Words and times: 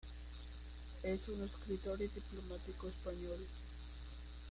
Es 1.03 1.27
un 1.29 1.43
escritor 1.43 2.01
y 2.01 2.07
diplomático 2.07 2.87
español. 2.87 3.37